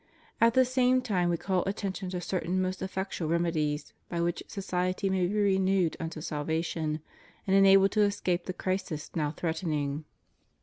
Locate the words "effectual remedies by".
2.81-4.19